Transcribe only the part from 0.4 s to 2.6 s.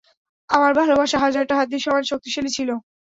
আমার ভালোবাসা হাজারটা হাতির সমান শক্তিশালী